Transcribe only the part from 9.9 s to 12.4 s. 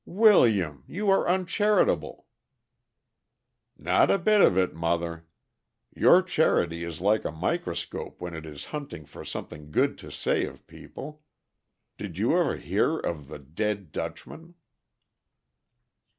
to say of people. Did you